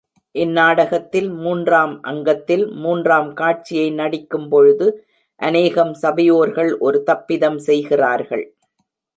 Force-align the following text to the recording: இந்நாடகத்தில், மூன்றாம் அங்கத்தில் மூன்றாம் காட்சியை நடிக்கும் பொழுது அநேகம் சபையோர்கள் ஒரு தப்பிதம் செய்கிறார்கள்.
இந்நாடகத்தில், 0.35 1.27
மூன்றாம் 1.43 1.93
அங்கத்தில் 2.01 2.63
மூன்றாம் 2.75 3.29
காட்சியை 3.33 3.91
நடிக்கும் 3.91 4.49
பொழுது 4.49 4.87
அநேகம் 5.41 5.93
சபையோர்கள் 5.93 6.77
ஒரு 6.77 7.03
தப்பிதம் 7.05 7.59
செய்கிறார்கள். 7.59 8.45